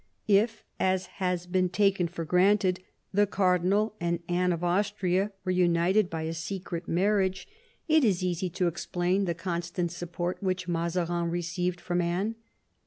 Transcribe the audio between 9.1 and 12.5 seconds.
17 to explain the constant support which Mazarin received from Anne.